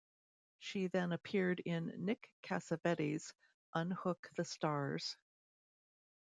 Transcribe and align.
She 0.57 0.87
then 0.87 1.11
appeared 1.11 1.59
in 1.59 1.93
Nick 2.03 2.31
Cassavetes's 2.41 3.35
"Unhook 3.75 4.31
the 4.35 4.43
Stars". 4.43 5.15